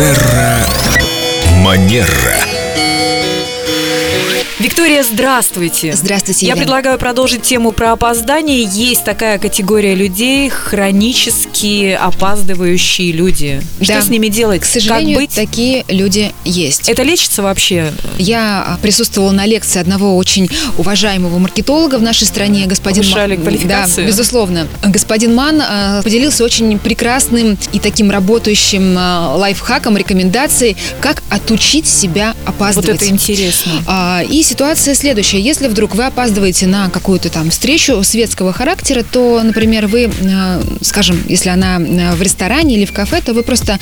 [0.00, 0.64] Терра
[1.62, 2.49] Манера.
[4.60, 5.94] Виктория, здравствуйте.
[5.94, 6.66] Здравствуйте, Я Елена.
[6.66, 8.62] предлагаю продолжить тему про опоздание.
[8.62, 13.62] Есть такая категория людей, хронически опаздывающие люди.
[13.80, 14.02] Что Да.
[14.02, 14.60] с ними делать?
[14.60, 15.34] К сожалению, как быть?
[15.34, 16.90] такие люди есть.
[16.90, 17.90] Это лечится вообще?
[18.18, 24.04] Я присутствовала на лекции одного очень уважаемого маркетолога в нашей стране, господин Повышали Ма- квалификацию?
[24.04, 24.68] Да, безусловно.
[24.84, 32.34] Господин Ман а, поделился очень прекрасным и таким работающим а, лайфхаком, рекомендацией, как отучить себя
[32.44, 33.00] Вот опаздывать.
[33.00, 33.72] это интересно.
[33.86, 34.59] А, И ситуация
[34.94, 35.40] следующая.
[35.40, 41.18] Если вдруг вы опаздываете на какую-то там встречу светского характера, то, например, вы, э, скажем,
[41.28, 43.78] если она э, в ресторане или в кафе, то вы просто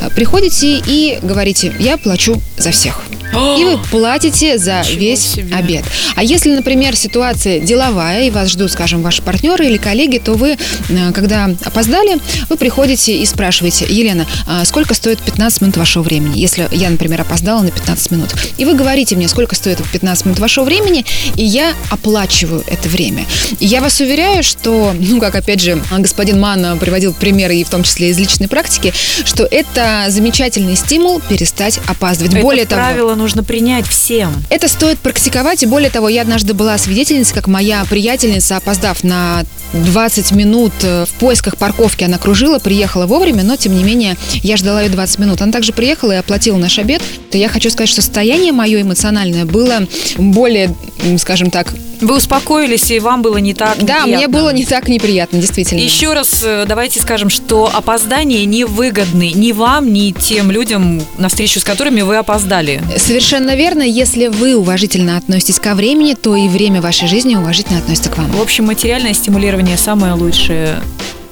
[0.00, 3.02] э, приходите и говорите, я плачу за всех.
[3.32, 5.54] И вы платите за Ничего весь себе.
[5.54, 5.84] обед.
[6.16, 10.56] А если, например, ситуация деловая, и вас ждут, скажем, ваши партнеры или коллеги, то вы,
[10.88, 12.18] э, когда опоздали,
[12.48, 16.38] вы приходите и спрашиваете, Елена, а сколько стоит 15 минут вашего времени?
[16.38, 18.34] Если я, например, опоздала на 15 минут.
[18.58, 21.04] И вы говорите мне, сколько стоит 15 минут вашего времени,
[21.36, 23.24] и я оплачиваю это время.
[23.58, 27.68] И я вас уверяю, что, ну, как опять же господин Ман приводил примеры, и в
[27.70, 28.92] том числе из личной практики,
[29.24, 32.40] что это замечательный стимул перестать опаздывать.
[32.40, 34.32] Более это того, правило нужно принять всем.
[34.50, 39.44] это стоит практиковать, и более того, я однажды была свидетельницей, как моя приятельница, опоздав на
[39.72, 44.56] 20 минут э, в поисках парковки, она кружила, приехала вовремя, но, тем не менее, я
[44.56, 45.40] ждала ее 20 минут.
[45.40, 47.00] Она также приехала и оплатила наш обед.
[47.30, 49.86] То я хочу сказать, что состояние мое эмоциональное было
[50.18, 50.74] более,
[51.18, 54.38] скажем так, Вы успокоились, и вам было не так да, мне неприятно.
[54.38, 55.80] было не так неприятно, действительно.
[55.80, 61.60] Еще раз э, давайте скажем, что опоздание невыгодны ни вам, ни тем людям, на встречу
[61.60, 62.82] с которыми вы опоздали.
[62.96, 63.82] Совершенно верно.
[63.82, 68.30] Если вы уважительно относитесь ко времени, то и время вашей жизни уважительно относится к вам.
[68.32, 70.80] В общем, материальное стимулирование самое лучшее.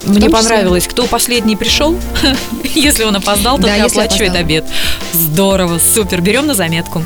[0.04, 0.30] Мне числе.
[0.30, 1.94] понравилось, кто последний пришел,
[2.74, 4.36] если он опоздал, то Да, оплачивает опоздал.
[4.36, 4.64] обед.
[5.12, 7.04] Здорово, супер, берем на заметку.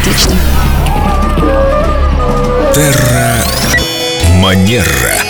[0.00, 0.36] Отлично.
[2.74, 3.42] Терра
[4.40, 5.29] Манера.